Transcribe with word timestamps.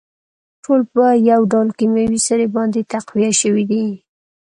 ټول 0.63 0.81
په 0.93 1.03
يوه 1.29 1.45
ډول 1.51 1.67
کيمياوي 1.77 2.19
سرې 2.27 2.47
باندې 2.55 2.87
تقويه 2.91 3.31
شوي 3.41 3.63
دي. 3.71 3.85